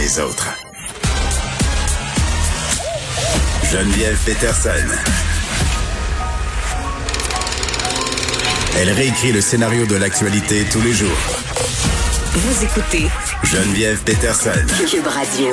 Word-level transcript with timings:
Les 0.00 0.18
autres. 0.20 0.48
Geneviève 3.70 4.18
Peterson. 4.26 4.70
Elle 8.76 8.90
réécrit 8.90 9.32
le 9.32 9.40
scénario 9.40 9.86
de 9.86 9.94
l'actualité 9.96 10.64
tous 10.70 10.82
les 10.82 10.92
jours. 10.92 11.08
Vous 12.32 12.64
écoutez 12.64 13.06
Geneviève 13.44 14.02
Peterson. 14.02 14.50
Cube 14.90 15.06
Radio. 15.06 15.50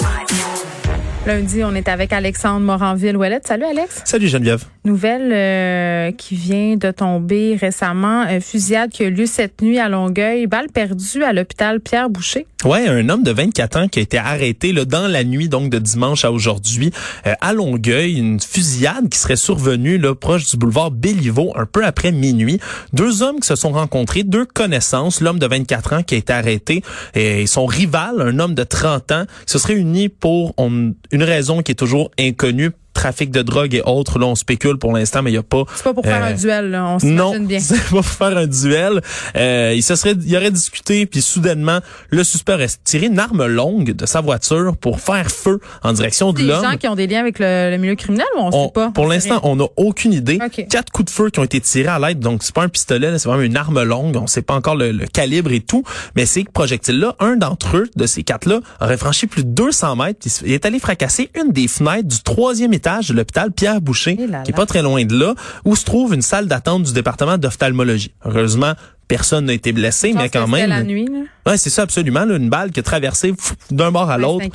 Lundi, 1.27 1.63
on 1.63 1.75
est 1.75 1.87
avec 1.87 2.11
Alexandre 2.11 2.65
Moranville-Ouellette. 2.65 3.47
Salut 3.47 3.65
Alex. 3.65 4.01
Salut 4.05 4.27
Geneviève. 4.27 4.63
Nouvelle 4.83 5.31
euh, 5.31 6.11
qui 6.11 6.33
vient 6.33 6.75
de 6.75 6.89
tomber 6.89 7.55
récemment. 7.55 8.21
Un 8.21 8.39
fusillade 8.39 8.89
qui 8.89 9.03
a 9.03 9.07
eu 9.07 9.11
lieu 9.11 9.27
cette 9.27 9.61
nuit 9.61 9.77
à 9.77 9.89
Longueuil. 9.89 10.47
Balle 10.47 10.69
perdue 10.73 11.23
à 11.23 11.33
l'hôpital 11.33 11.79
Pierre 11.79 12.09
Boucher. 12.09 12.47
Ouais, 12.65 12.87
un 12.87 13.07
homme 13.09 13.21
de 13.21 13.31
24 13.31 13.77
ans 13.77 13.87
qui 13.87 13.99
a 13.99 14.01
été 14.01 14.17
arrêté 14.17 14.73
là, 14.73 14.85
dans 14.85 15.07
la 15.07 15.23
nuit 15.23 15.49
donc 15.49 15.69
de 15.69 15.77
dimanche 15.77 16.25
à 16.25 16.31
aujourd'hui 16.31 16.91
euh, 17.27 17.33
à 17.41 17.53
Longueuil, 17.53 18.17
une 18.17 18.39
fusillade 18.39 19.07
qui 19.09 19.19
serait 19.19 19.35
survenue 19.35 19.99
là 19.99 20.15
proche 20.15 20.49
du 20.49 20.57
boulevard 20.57 20.89
Béliveau 20.89 21.53
un 21.55 21.67
peu 21.67 21.85
après 21.85 22.11
minuit. 22.11 22.59
Deux 22.91 23.21
hommes 23.21 23.39
qui 23.39 23.47
se 23.47 23.55
sont 23.55 23.71
rencontrés, 23.71 24.23
deux 24.23 24.45
connaissances, 24.45 25.21
l'homme 25.21 25.39
de 25.39 25.45
24 25.45 25.93
ans 25.93 26.03
qui 26.03 26.15
a 26.15 26.17
été 26.17 26.33
arrêté 26.33 26.81
et 27.13 27.45
son 27.45 27.67
rival, 27.67 28.19
un 28.19 28.39
homme 28.39 28.55
de 28.55 28.63
30 28.63 29.11
ans, 29.11 29.25
se 29.45 29.59
serait 29.59 29.75
unis 29.75 30.09
pour 30.09 30.55
une 30.57 31.23
raison 31.23 31.61
qui 31.61 31.73
est 31.73 31.75
toujours 31.75 32.09
inconnue 32.19 32.71
trafic 32.93 33.31
de 33.31 33.41
drogue 33.41 33.73
et 33.75 33.81
autres. 33.85 34.19
Là, 34.19 34.25
on 34.27 34.35
spécule 34.35 34.77
pour 34.77 34.93
l'instant, 34.93 35.21
mais 35.21 35.29
il 35.31 35.33
n'y 35.33 35.39
a 35.39 35.43
pas... 35.43 35.63
C'est 35.75 35.83
pas 35.83 35.93
pour 35.93 36.03
faire 36.05 36.23
euh, 36.23 36.27
un 36.29 36.33
duel, 36.33 36.71
là. 36.71 36.85
on 36.85 37.05
Non, 37.07 37.31
s'imagine 37.33 37.47
bien. 37.47 37.59
c'est 37.61 37.77
pas 37.81 37.89
pour 37.89 38.05
faire 38.05 38.37
un 38.37 38.47
duel. 38.47 39.01
Euh, 39.35 39.73
il 39.75 39.83
se 39.83 39.95
serait, 39.95 40.15
il 40.25 40.35
aurait 40.37 40.51
discuté, 40.51 41.05
puis 41.05 41.21
soudainement, 41.21 41.79
le 42.09 42.23
suspect 42.23 42.53
aurait 42.53 42.67
tiré 42.83 43.07
une 43.07 43.19
arme 43.19 43.45
longue 43.45 43.93
de 43.93 44.05
sa 44.05 44.21
voiture 44.21 44.75
pour 44.77 44.99
faire 44.99 45.29
feu 45.31 45.59
en 45.83 45.93
direction 45.93 46.33
de 46.33 46.37
Des 46.37 46.43
l'homme. 46.43 46.63
gens 46.63 46.77
qui 46.77 46.87
ont 46.87 46.95
des 46.95 47.07
liens 47.07 47.19
avec 47.21 47.39
le, 47.39 47.71
le 47.71 47.77
milieu 47.77 47.95
criminel 47.95 48.25
ou 48.37 48.41
on, 48.41 48.47
On- 48.53 48.65
sait 48.67 48.71
pas? 48.73 48.91
pour 48.91 49.07
l'instant, 49.07 49.39
on 49.43 49.55
n'a 49.55 49.65
aucune 49.77 50.13
idée. 50.13 50.39
Ok. 50.45 50.65
Quatre 50.69 50.91
coups 50.91 51.11
de 51.11 51.15
feu 51.15 51.29
qui 51.29 51.39
ont 51.39 51.43
été 51.43 51.59
tirés 51.61 51.87
à 51.89 51.99
l'aide, 51.99 52.19
donc 52.19 52.43
c'est 52.43 52.53
pas 52.53 52.63
un 52.63 52.69
pistolet, 52.69 53.17
c'est 53.17 53.27
vraiment 53.29 53.43
une 53.43 53.57
arme 53.57 53.81
longue. 53.83 54.17
On 54.17 54.27
sait 54.27 54.41
pas 54.41 54.53
encore 54.55 54.75
le, 54.75 54.91
le 54.91 55.05
calibre 55.07 55.51
et 55.51 55.61
tout, 55.61 55.83
mais 56.15 56.25
ces 56.25 56.43
projectiles-là, 56.43 57.15
un 57.19 57.35
d'entre 57.37 57.77
eux, 57.77 57.89
de 57.95 58.05
ces 58.05 58.23
quatre-là, 58.23 58.59
aurait 58.79 58.97
franchi 58.97 59.27
plus 59.27 59.43
de 59.43 59.49
200 59.49 59.95
mètres. 59.95 60.27
Il 60.45 60.51
est 60.51 60.65
allé 60.65 60.79
fracasser 60.79 61.29
une 61.41 61.51
des 61.51 61.67
fenêtres 61.67 62.07
du 62.07 62.21
troisième 62.21 62.73
étage 62.73 62.80
de 62.81 63.13
l'hôpital 63.13 63.51
Pierre 63.51 63.81
Boucher, 63.81 64.17
Eh 64.19 64.27
là 64.27 64.41
qui 64.43 64.51
est 64.51 64.55
pas 64.55 64.65
très 64.65 64.81
loin 64.81 65.03
de 65.05 65.17
là, 65.17 65.35
où 65.65 65.75
se 65.75 65.85
trouve 65.85 66.13
une 66.13 66.21
salle 66.21 66.47
d'attente 66.47 66.83
du 66.83 66.93
département 66.93 67.37
d'ophtalmologie. 67.37 68.13
Heureusement, 68.25 68.73
personne 69.11 69.45
n'a 69.45 69.53
été 69.53 69.73
blessé, 69.73 70.13
mais 70.13 70.29
quand 70.29 70.47
même. 70.47 70.69
la 70.69 70.83
nuit, 70.83 71.05
là. 71.05 71.19
Ouais, 71.51 71.57
c'est 71.57 71.69
ça 71.71 71.81
absolument, 71.81 72.23
là, 72.23 72.35
une 72.37 72.49
balle 72.49 72.71
qui 72.71 72.79
a 72.79 72.83
traversé 72.83 73.33
d'un 73.71 73.91
bord 73.91 74.09
à 74.09 74.15
Ouais, 74.15 74.21
l'autre. 74.21 74.45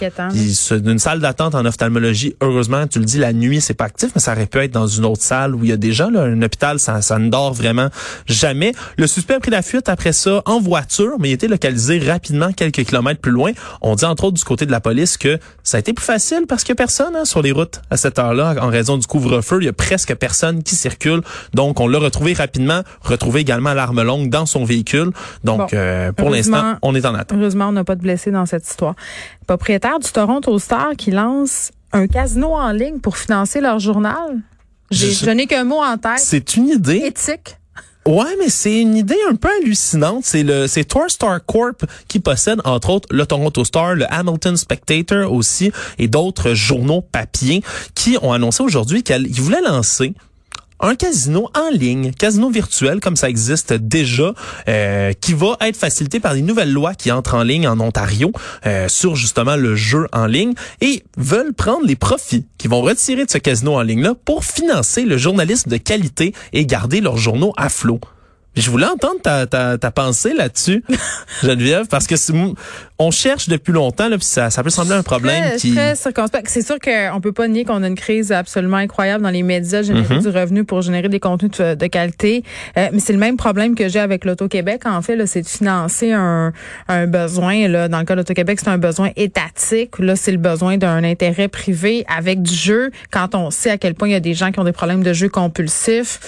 c'est 0.54 0.80
d'une 0.82 0.98
salle 1.00 1.20
d'attente 1.20 1.54
en 1.54 1.64
ophtalmologie, 1.66 2.36
heureusement, 2.40 2.86
tu 2.86 3.00
le 3.00 3.04
dis, 3.04 3.18
la 3.18 3.32
nuit, 3.32 3.60
c'est 3.60 3.74
pas 3.74 3.84
actif, 3.86 4.10
mais 4.14 4.20
ça 4.20 4.32
aurait 4.32 4.46
pu 4.46 4.58
être 4.58 4.70
dans 4.70 4.86
une 4.86 5.04
autre 5.04 5.22
salle 5.22 5.54
où 5.54 5.62
il 5.64 5.70
y 5.70 5.72
a 5.72 5.76
des 5.76 5.92
gens, 5.92 6.08
là, 6.10 6.22
un 6.22 6.40
hôpital, 6.42 6.78
ça, 6.78 7.02
ça 7.02 7.18
ne 7.18 7.28
dort 7.28 7.52
vraiment 7.52 7.88
jamais. 8.26 8.72
Le 8.96 9.06
suspect 9.06 9.34
a 9.34 9.40
pris 9.40 9.50
la 9.50 9.62
fuite 9.62 9.88
après 9.88 10.12
ça 10.12 10.42
en 10.46 10.58
voiture, 10.60 11.16
mais 11.18 11.28
il 11.28 11.32
a 11.32 11.34
été 11.34 11.48
localisé 11.48 11.98
rapidement 11.98 12.52
quelques 12.52 12.84
kilomètres 12.84 13.20
plus 13.20 13.32
loin. 13.32 13.50
On 13.82 13.94
dit 13.94 14.04
entre 14.04 14.24
autres 14.24 14.36
du 14.38 14.44
côté 14.44 14.64
de 14.64 14.70
la 14.70 14.80
police 14.80 15.16
que 15.18 15.38
ça 15.64 15.76
a 15.76 15.80
été 15.80 15.92
plus 15.92 16.04
facile 16.04 16.44
parce 16.48 16.62
qu'il 16.62 16.70
y 16.70 16.72
a 16.72 16.76
personne 16.76 17.14
hein, 17.16 17.24
sur 17.24 17.42
les 17.42 17.52
routes 17.52 17.80
à 17.90 17.96
cette 17.96 18.18
heure-là 18.18 18.54
en 18.60 18.68
raison 18.68 18.96
du 18.96 19.06
couvre-feu. 19.06 19.58
Il 19.60 19.64
y 19.66 19.68
a 19.68 19.72
presque 19.72 20.14
personne 20.14 20.62
qui 20.62 20.76
circule. 20.76 21.20
Donc, 21.52 21.80
on 21.80 21.88
l'a 21.88 21.98
retrouvé 21.98 22.32
rapidement, 22.32 22.82
retrouvé 23.02 23.40
également 23.40 23.74
l'arme 23.74 24.02
longue 24.02 24.30
dans 24.30 24.45
son 24.46 24.64
véhicule. 24.64 25.10
Donc, 25.44 25.58
Bon. 25.58 25.66
euh, 25.74 26.12
pour 26.12 26.30
l'instant, 26.30 26.76
on 26.82 26.94
est 26.94 27.04
en 27.04 27.14
attente. 27.14 27.36
Heureusement, 27.38 27.68
on 27.68 27.72
n'a 27.72 27.84
pas 27.84 27.94
de 27.96 28.00
blessés 28.02 28.30
dans 28.30 28.46
cette 28.46 28.66
histoire. 28.66 28.94
Propriétaire 29.46 29.98
du 29.98 30.10
Toronto 30.10 30.58
Star 30.58 30.90
qui 30.96 31.10
lance 31.10 31.70
un 31.92 32.06
casino 32.06 32.52
en 32.54 32.72
ligne 32.72 32.98
pour 32.98 33.16
financer 33.16 33.60
leur 33.60 33.78
journal. 33.78 34.40
Je- 34.90 35.30
n'ai 35.30 35.46
qu'un 35.46 35.64
mot 35.64 35.82
en 35.82 35.96
tête. 35.98 36.18
C'est 36.18 36.56
une 36.56 36.68
idée. 36.68 37.02
Éthique. 37.04 37.56
Ouais, 38.06 38.36
mais 38.38 38.48
c'est 38.50 38.80
une 38.82 38.94
idée 38.96 39.16
un 39.28 39.34
peu 39.34 39.48
hallucinante. 39.60 40.22
C'est 40.24 40.44
le, 40.44 40.68
c'est 40.68 40.84
Torstar 40.84 41.44
Corp 41.44 41.84
qui 42.06 42.20
possède 42.20 42.60
entre 42.64 42.90
autres 42.90 43.08
le 43.10 43.26
Toronto 43.26 43.64
Star, 43.64 43.96
le 43.96 44.04
Hamilton 44.12 44.56
Spectator 44.56 45.32
aussi 45.32 45.72
et 45.98 46.06
d'autres 46.06 46.54
journaux 46.54 47.00
papier 47.00 47.64
qui 47.96 48.16
ont 48.22 48.32
annoncé 48.32 48.62
aujourd'hui 48.62 49.02
qu'ils 49.02 49.40
voulaient 49.42 49.60
lancer 49.60 50.14
un 50.80 50.94
casino 50.94 51.48
en 51.54 51.70
ligne, 51.70 52.12
casino 52.12 52.50
virtuel 52.50 53.00
comme 53.00 53.16
ça 53.16 53.28
existe 53.28 53.72
déjà, 53.72 54.34
euh, 54.68 55.12
qui 55.20 55.32
va 55.32 55.56
être 55.62 55.76
facilité 55.76 56.20
par 56.20 56.34
les 56.34 56.42
nouvelles 56.42 56.72
lois 56.72 56.94
qui 56.94 57.10
entrent 57.10 57.34
en 57.34 57.42
ligne 57.42 57.66
en 57.66 57.80
Ontario 57.80 58.32
euh, 58.66 58.88
sur 58.88 59.16
justement 59.16 59.56
le 59.56 59.74
jeu 59.74 60.06
en 60.12 60.26
ligne 60.26 60.52
et 60.80 61.02
veulent 61.16 61.54
prendre 61.54 61.86
les 61.86 61.96
profits 61.96 62.46
qu'ils 62.58 62.70
vont 62.70 62.82
retirer 62.82 63.24
de 63.24 63.30
ce 63.30 63.38
casino 63.38 63.74
en 63.74 63.82
ligne 63.82 64.02
là 64.02 64.14
pour 64.24 64.44
financer 64.44 65.04
le 65.04 65.16
journalisme 65.16 65.70
de 65.70 65.76
qualité 65.78 66.34
et 66.52 66.66
garder 66.66 67.00
leurs 67.00 67.16
journaux 67.16 67.52
à 67.56 67.68
flot. 67.68 68.00
Je 68.54 68.70
voulais 68.70 68.86
entendre 68.86 69.20
ta, 69.22 69.46
ta, 69.46 69.76
ta 69.76 69.90
pensée 69.90 70.32
là-dessus, 70.32 70.82
Geneviève, 71.42 71.88
parce 71.88 72.06
que 72.06 72.16
c'est- 72.16 72.32
on 72.98 73.10
cherche 73.10 73.48
depuis 73.50 73.72
longtemps, 73.72 74.08
là, 74.08 74.16
puis 74.16 74.24
ça, 74.26 74.48
ça 74.48 74.62
peut 74.62 74.70
sembler 74.70 74.94
un 74.94 75.02
problème 75.02 75.42
Très, 75.42 75.56
qui... 75.58 75.74
très 75.74 75.94
circonspect. 75.96 76.48
C'est 76.48 76.62
sûr 76.62 76.76
qu'on 76.80 77.20
peut 77.20 77.32
pas 77.32 77.46
nier 77.46 77.64
qu'on 77.66 77.82
a 77.82 77.86
une 77.88 77.94
crise 77.94 78.32
absolument 78.32 78.78
incroyable 78.78 79.22
dans 79.22 79.30
les 79.30 79.42
médias, 79.42 79.82
générer 79.82 80.14
Mhm. 80.16 80.22
du 80.22 80.28
revenu 80.28 80.64
pour 80.64 80.80
générer 80.80 81.08
des 81.10 81.20
contenus 81.20 81.50
de, 81.58 81.74
de 81.74 81.86
qualité. 81.88 82.42
Euh, 82.78 82.88
mais 82.92 83.00
c'est 83.00 83.12
le 83.12 83.18
même 83.18 83.36
problème 83.36 83.74
que 83.74 83.88
j'ai 83.88 83.98
avec 83.98 84.24
l'Auto-Québec, 84.24 84.82
en 84.86 85.02
fait, 85.02 85.14
là, 85.14 85.26
c'est 85.26 85.42
de 85.42 85.46
financer 85.46 86.12
un, 86.12 86.52
un 86.88 87.06
besoin. 87.06 87.68
Là, 87.68 87.88
dans 87.88 87.98
le 87.98 88.04
cas 88.04 88.14
de 88.14 88.20
l'Auto-Québec, 88.20 88.60
c'est 88.62 88.70
un 88.70 88.78
besoin 88.78 89.10
étatique. 89.16 89.98
Là, 89.98 90.16
c'est 90.16 90.32
le 90.32 90.38
besoin 90.38 90.78
d'un 90.78 91.04
intérêt 91.04 91.48
privé 91.48 92.04
avec 92.08 92.40
du 92.40 92.54
jeu. 92.54 92.90
Quand 93.10 93.34
on 93.34 93.50
sait 93.50 93.70
à 93.70 93.76
quel 93.78 93.94
point 93.94 94.08
il 94.08 94.12
y 94.12 94.14
a 94.14 94.20
des 94.20 94.32
gens 94.34 94.52
qui 94.52 94.58
ont 94.60 94.64
des 94.64 94.72
problèmes 94.72 95.02
de 95.02 95.12
jeu 95.12 95.28
compulsifs, 95.28 96.18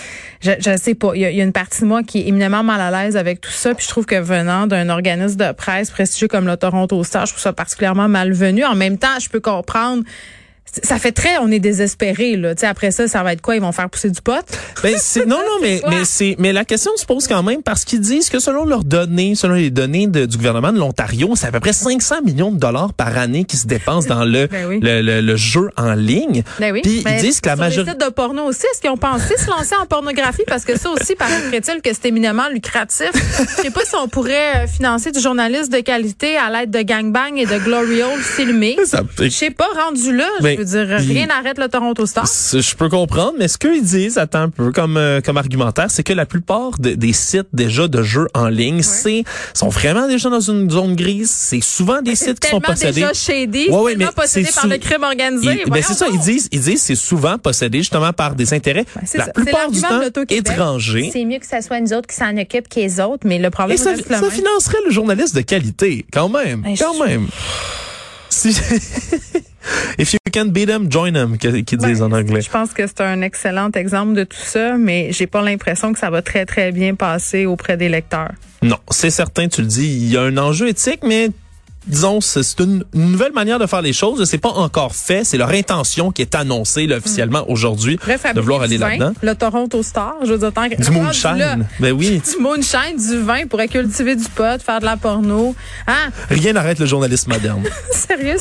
je, 0.42 0.52
je 0.58 0.76
sais 0.76 0.94
pas. 0.94 1.12
Il 1.14 1.22
y, 1.22 1.24
a, 1.24 1.30
il 1.30 1.36
y 1.36 1.40
a 1.40 1.44
une 1.44 1.52
partie 1.52 1.80
de 1.80 1.86
moi 1.86 2.02
qui 2.02 2.20
est 2.20 2.26
éminemment 2.28 2.62
mal 2.62 2.80
à 2.80 2.90
l'aise 2.90 3.16
avec 3.16 3.40
tout 3.40 3.50
ça. 3.50 3.74
Puis 3.74 3.84
je 3.84 3.90
trouve 3.90 4.04
que 4.06 4.16
venant 4.20 4.66
d'un 4.66 4.88
organisme 4.90 5.36
de 5.36 5.52
presse 5.52 5.90
prestigieux 5.90 6.28
comme 6.28 6.46
le 6.46 6.57
Toronto 6.58 7.02
Star, 7.04 7.26
je 7.26 7.32
trouve 7.32 7.42
ça 7.42 7.52
particulièrement 7.52 8.08
malvenu. 8.08 8.64
En 8.64 8.74
même 8.74 8.98
temps, 8.98 9.18
je 9.20 9.28
peux 9.28 9.40
comprendre. 9.40 10.04
Ça 10.82 10.98
fait 10.98 11.12
très, 11.12 11.38
on 11.38 11.50
est 11.50 11.58
désespéré 11.58 12.36
là. 12.36 12.54
Tu 12.54 12.60
sais, 12.60 12.66
après 12.66 12.90
ça, 12.90 13.08
ça 13.08 13.22
va 13.22 13.32
être 13.32 13.40
quoi? 13.40 13.54
Ils 13.56 13.60
vont 13.62 13.72
faire 13.72 13.88
pousser 13.90 14.10
du 14.10 14.20
pot? 14.20 14.44
Ben, 14.82 14.94
c'est, 14.98 15.26
non, 15.26 15.36
non, 15.38 15.42
mais, 15.62 15.80
c'est, 16.04 16.36
mais 16.38 16.52
la 16.52 16.64
question 16.64 16.90
se 16.96 17.04
pose 17.06 17.26
quand 17.26 17.42
même 17.42 17.62
parce 17.62 17.84
qu'ils 17.84 18.00
disent 18.00 18.28
que 18.28 18.38
selon 18.38 18.64
leurs 18.64 18.84
données, 18.84 19.34
selon 19.34 19.54
les 19.54 19.70
données 19.70 20.06
de- 20.06 20.26
du 20.26 20.36
gouvernement 20.36 20.72
de 20.72 20.78
l'Ontario, 20.78 21.32
c'est 21.36 21.46
à 21.46 21.52
peu 21.52 21.60
près 21.60 21.72
500 21.72 22.22
millions 22.24 22.50
de 22.52 22.58
dollars 22.58 22.92
par 22.92 23.16
année 23.18 23.44
qui 23.44 23.56
se 23.56 23.66
dépensent 23.66 24.08
dans 24.08 24.24
le, 24.24 24.46
Ben 24.46 24.66
oui. 24.68 24.80
le, 24.82 25.00
le, 25.02 25.20
le 25.20 25.36
jeu 25.36 25.70
en 25.76 25.94
ligne. 25.94 26.42
Ben 26.60 26.72
oui. 26.72 26.80
Puis 26.82 27.02
ils 27.06 27.20
disent 27.20 27.40
que 27.40 27.48
la 27.48 27.56
majorité, 27.56 27.94
de 27.94 28.10
porno 28.10 28.44
aussi, 28.44 28.66
est-ce 28.72 28.80
qu'ils 28.80 28.90
ont 28.90 28.96
pensé 28.96 29.36
se 29.36 29.48
lancer 29.50 29.74
en 29.80 29.86
pornographie? 29.86 30.42
Parce 30.46 30.64
que 30.64 30.78
ça 30.78 30.90
aussi 30.90 31.14
paraîtrait-il 31.14 31.80
que 31.82 31.90
c'est 31.92 32.06
éminemment 32.06 32.48
lucratif. 32.52 33.10
Je 33.14 33.62
sais 33.62 33.70
pas 33.70 33.84
si 33.84 33.94
on 33.96 34.08
pourrait 34.08 34.56
euh, 34.56 34.66
financer 34.66 35.10
du 35.12 35.20
journalisme 35.20 35.72
de 35.72 35.80
qualité 35.80 36.36
à 36.36 36.50
l'aide 36.50 36.70
de 36.70 36.80
gangbang 36.82 37.36
et 37.36 37.46
de 37.46 37.58
glory 37.58 38.02
hole 38.02 38.20
filmés. 38.20 38.76
ça, 38.84 39.02
Je 39.18 39.28
sais 39.28 39.50
pas, 39.50 39.66
rendu 39.84 40.14
là, 40.16 40.28
je 40.58 40.62
veux 40.78 40.86
dire, 40.86 40.96
puis- 40.98 41.12
rien 41.12 41.26
n'arrête 41.26 41.58
le 41.58 41.68
Toronto 41.68 42.04
Star. 42.06 42.26
je 42.26 42.74
peux 42.74 42.88
comprendre, 42.88 43.34
mais 43.38 43.48
ce 43.48 43.58
qu'ils 43.58 43.82
disent, 43.82 44.18
attends 44.18 44.42
un 44.42 44.48
peu, 44.50 44.72
comme, 44.72 44.96
euh, 44.96 45.20
comme 45.20 45.36
argumentaire, 45.36 45.86
c'est 45.90 46.02
que 46.02 46.12
la 46.12 46.26
plupart 46.26 46.78
de- 46.78 46.94
des 46.94 47.12
sites 47.12 47.48
déjà 47.52 47.88
de 47.88 48.02
jeux 48.02 48.26
en 48.34 48.48
ligne, 48.48 48.82
c'est, 48.82 49.24
sont 49.54 49.68
vraiment 49.68 50.08
déjà 50.08 50.28
dans 50.30 50.40
une 50.40 50.70
zone 50.70 50.96
grise. 50.96 51.30
C'est 51.30 51.60
souvent 51.60 52.02
des 52.02 52.16
sites 52.16 52.40
qui 52.40 52.48
sont 52.50 52.60
possédés. 52.60 52.92
déjà 52.92 53.12
shady, 53.12 53.68
Ouais, 53.70 53.76
ouais, 53.80 53.96
mais 53.96 54.06
possédé 54.14 54.46
c'est 54.50 54.54
par 54.54 54.66
le 54.66 54.78
crime 54.78 55.02
organisé. 55.04 55.62
Ils- 55.64 55.70
ben 55.70 55.82
c'est 55.86 55.94
ça, 55.94 56.06
ils 56.12 56.18
disent, 56.20 56.48
ils 56.52 56.60
disent, 56.60 56.82
c'est 56.82 56.94
souvent 56.94 57.38
possédé 57.38 57.78
justement 57.78 58.12
par 58.12 58.34
des 58.34 58.52
intérêts, 58.54 58.84
c'est 59.04 59.18
la 59.18 59.26
ça. 59.26 59.32
Plupart 59.32 59.70
du 59.70 59.80
temps 59.80 60.00
étrangers. 60.30 61.10
C'est 61.12 61.24
mieux 61.24 61.38
que 61.38 61.46
ça 61.46 61.62
soit 61.62 61.80
nous 61.80 61.92
autres 61.92 62.06
qui 62.08 62.16
s'en 62.16 62.36
occupent 62.36 62.68
que 62.68 62.80
les 62.80 63.00
autres, 63.00 63.26
mais 63.26 63.38
le 63.38 63.50
problème 63.50 63.74
Et 63.74 63.78
ça, 63.78 63.94
ça 63.96 64.30
financerait 64.30 64.78
le 64.86 64.90
journaliste 64.90 65.34
de 65.34 65.40
qualité, 65.42 66.06
quand 66.12 66.28
même, 66.28 66.62
Ben, 66.62 66.74
quand 66.78 67.04
même. 67.04 67.26
Si... 68.38 68.50
If 69.98 70.14
you 70.14 70.18
can 70.32 70.46
beat 70.46 70.66
them, 70.66 70.90
join 70.90 71.12
them, 71.12 71.36
qu'ils 71.36 71.64
qu'ils 71.64 71.78
disent 71.78 72.00
en 72.02 72.08
Ben, 72.08 72.20
anglais. 72.20 72.40
Je 72.40 72.50
pense 72.50 72.72
que 72.72 72.86
c'est 72.86 73.00
un 73.00 73.20
excellent 73.20 73.70
exemple 73.72 74.14
de 74.14 74.24
tout 74.24 74.38
ça, 74.40 74.78
mais 74.78 75.12
j'ai 75.12 75.26
pas 75.26 75.42
l'impression 75.42 75.92
que 75.92 75.98
ça 75.98 76.08
va 76.08 76.22
très 76.22 76.46
très 76.46 76.72
bien 76.72 76.94
passer 76.94 77.46
auprès 77.46 77.76
des 77.76 77.88
lecteurs. 77.88 78.30
Non, 78.62 78.78
c'est 78.90 79.10
certain, 79.10 79.48
tu 79.48 79.60
le 79.60 79.66
dis, 79.66 79.86
il 79.86 80.10
y 80.10 80.16
a 80.16 80.22
un 80.22 80.36
enjeu 80.38 80.68
éthique, 80.68 81.00
mais 81.04 81.30
disons, 81.88 82.20
c'est 82.20 82.60
une, 82.60 82.84
une 82.94 83.12
nouvelle 83.12 83.32
manière 83.32 83.58
de 83.58 83.66
faire 83.66 83.82
les 83.82 83.92
choses. 83.92 84.24
C'est 84.28 84.38
pas 84.38 84.50
encore 84.50 84.94
fait. 84.94 85.24
C'est 85.24 85.38
leur 85.38 85.50
intention 85.50 86.10
qui 86.10 86.22
est 86.22 86.34
annoncée 86.34 86.86
là, 86.86 86.96
officiellement 86.96 87.44
aujourd'hui 87.48 87.96
Bref, 87.96 88.24
de 88.34 88.40
vouloir 88.40 88.62
aller 88.62 88.78
là-dedans. 88.78 89.12
Le 89.22 89.34
Toronto 89.34 89.82
Star, 89.82 90.14
je 90.24 90.32
veux 90.32 90.38
dire, 90.38 90.52
tant 90.52 90.68
que- 90.68 90.76
Du 90.76 90.82
là, 90.82 90.90
moonshine. 90.90 91.66
Ben 91.80 91.92
oui. 91.92 92.22
Du 92.38 92.42
moonshine, 92.42 92.96
du 92.96 93.18
vin, 93.22 93.46
pourrait 93.46 93.68
cultiver 93.68 94.14
du 94.16 94.24
pot, 94.24 94.60
faire 94.62 94.80
de 94.80 94.84
la 94.84 94.96
porno. 94.96 95.54
Hein? 95.86 96.10
Rien 96.28 96.52
n'arrête 96.52 96.78
le 96.78 96.86
journalisme 96.86 97.32
moderne. 97.32 97.62
Sérieux? 97.90 98.36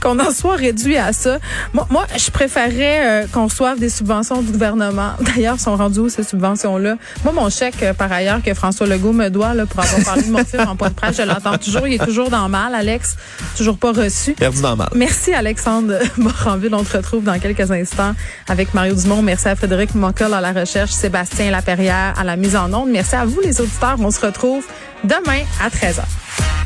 Qu'on 0.00 0.18
en 0.18 0.30
soit 0.30 0.56
réduit 0.56 0.96
à 0.96 1.12
ça. 1.12 1.38
Moi, 1.72 1.86
moi 1.90 2.06
je 2.16 2.30
préférerais 2.30 3.22
euh, 3.24 3.26
qu'on 3.32 3.44
reçoive 3.46 3.78
des 3.78 3.88
subventions 3.88 4.42
du 4.42 4.52
gouvernement. 4.52 5.12
D'ailleurs, 5.20 5.58
sont 5.58 5.76
rendues 5.76 6.00
où 6.00 6.08
ces 6.08 6.22
subventions-là? 6.22 6.96
Moi, 7.24 7.32
mon 7.32 7.48
chèque, 7.50 7.82
euh, 7.82 7.94
par 7.94 8.12
ailleurs, 8.12 8.42
que 8.42 8.52
François 8.54 8.86
Legault 8.86 9.12
me 9.12 9.28
doit 9.28 9.54
là, 9.54 9.66
pour 9.66 9.80
avoir 9.80 10.02
parlé 10.04 10.22
de 10.22 10.30
mon 10.30 10.44
film 10.44 10.66
en 10.68 10.76
point 10.76 10.88
de 10.90 10.94
presse, 10.94 11.16
je 11.16 11.22
l'entends 11.22 11.58
toujours. 11.58 11.86
Il 11.86 11.94
est 11.94 12.04
toujours 12.04 12.30
dans 12.30 12.44
le 12.44 12.50
mal, 12.50 12.74
Alex. 12.82 13.16
Toujours 13.56 13.78
pas 13.78 13.92
reçu. 13.92 14.32
Perdu 14.32 14.60
dans 14.60 14.70
le 14.70 14.76
mal. 14.76 14.88
Merci 14.94 15.32
Alexandre 15.32 15.98
Moranville. 16.16 16.74
On 16.74 16.84
te 16.84 16.96
retrouve 16.96 17.22
dans 17.24 17.38
quelques 17.38 17.70
instants 17.70 18.14
avec 18.48 18.74
Mario 18.74 18.94
Dumont. 18.94 19.22
Merci 19.22 19.48
à 19.48 19.56
Frédéric 19.56 19.94
Moncol 19.94 20.34
à 20.34 20.40
la 20.40 20.52
recherche, 20.52 20.90
Sébastien 20.90 21.50
Laperrière 21.50 22.14
à 22.18 22.24
la 22.24 22.36
mise 22.36 22.56
en 22.56 22.72
onde. 22.72 22.90
Merci 22.90 23.14
à 23.14 23.24
vous 23.24 23.40
les 23.40 23.60
auditeurs. 23.60 23.96
On 24.00 24.10
se 24.10 24.20
retrouve 24.20 24.64
demain 25.04 25.42
à 25.62 25.68
13h. 25.68 26.61